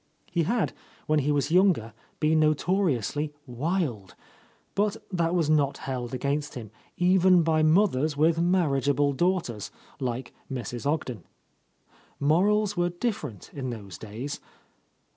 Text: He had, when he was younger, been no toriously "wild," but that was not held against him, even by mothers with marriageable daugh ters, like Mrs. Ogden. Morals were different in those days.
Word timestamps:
He 0.31 0.41
had, 0.45 0.73
when 1.05 1.19
he 1.19 1.31
was 1.31 1.51
younger, 1.51 1.93
been 2.19 2.39
no 2.39 2.55
toriously 2.55 3.33
"wild," 3.45 4.15
but 4.73 4.97
that 5.11 5.35
was 5.35 5.47
not 5.47 5.77
held 5.77 6.11
against 6.11 6.55
him, 6.55 6.71
even 6.97 7.43
by 7.43 7.61
mothers 7.61 8.17
with 8.17 8.41
marriageable 8.41 9.13
daugh 9.13 9.43
ters, 9.43 9.69
like 9.99 10.33
Mrs. 10.51 10.87
Ogden. 10.91 11.23
Morals 12.19 12.75
were 12.75 12.89
different 12.89 13.51
in 13.53 13.69
those 13.69 13.99
days. 13.99 14.39